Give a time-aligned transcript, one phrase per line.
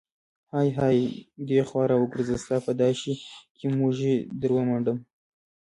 [0.53, 0.97] های های
[1.47, 3.13] دې خوا راوګرزه، ستا په دا شي
[3.57, 4.97] کې موږی در ومنډم.